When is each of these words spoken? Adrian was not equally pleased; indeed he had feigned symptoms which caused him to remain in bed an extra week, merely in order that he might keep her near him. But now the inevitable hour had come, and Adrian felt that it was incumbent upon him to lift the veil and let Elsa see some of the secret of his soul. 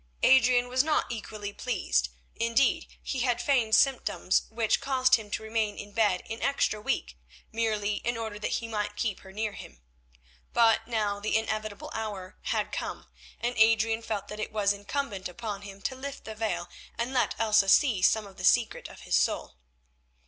Adrian 0.23 0.67
was 0.67 0.83
not 0.83 1.05
equally 1.11 1.53
pleased; 1.53 2.09
indeed 2.35 2.87
he 3.03 3.19
had 3.19 3.39
feigned 3.39 3.75
symptoms 3.75 4.47
which 4.49 4.81
caused 4.81 5.13
him 5.13 5.29
to 5.29 5.43
remain 5.43 5.77
in 5.77 5.91
bed 5.91 6.23
an 6.27 6.41
extra 6.41 6.81
week, 6.81 7.15
merely 7.51 7.97
in 7.97 8.17
order 8.17 8.39
that 8.39 8.53
he 8.53 8.67
might 8.67 8.95
keep 8.95 9.19
her 9.19 9.31
near 9.31 9.51
him. 9.51 9.79
But 10.53 10.87
now 10.87 11.19
the 11.19 11.37
inevitable 11.37 11.91
hour 11.93 12.35
had 12.45 12.71
come, 12.71 13.05
and 13.39 13.55
Adrian 13.59 14.01
felt 14.01 14.27
that 14.29 14.39
it 14.39 14.51
was 14.51 14.73
incumbent 14.73 15.29
upon 15.29 15.61
him 15.61 15.83
to 15.83 15.95
lift 15.95 16.23
the 16.23 16.33
veil 16.33 16.67
and 16.97 17.13
let 17.13 17.35
Elsa 17.37 17.69
see 17.69 18.01
some 18.01 18.25
of 18.25 18.37
the 18.37 18.43
secret 18.43 18.87
of 18.87 19.01
his 19.01 19.15
soul. 19.15 19.53